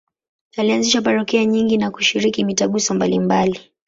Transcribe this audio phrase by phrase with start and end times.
[0.57, 3.59] Alianzisha parokia nyingi na kushiriki mitaguso mbalimbali.